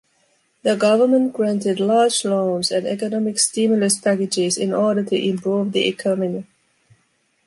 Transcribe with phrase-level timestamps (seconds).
[0.63, 6.47] The government granted large loans and economic stimulus packages in order to improve the economy.